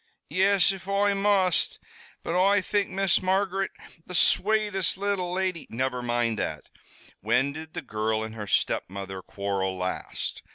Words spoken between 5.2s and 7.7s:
lady" "Never mind that. When